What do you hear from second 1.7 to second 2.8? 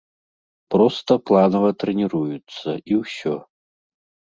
трэніруюцца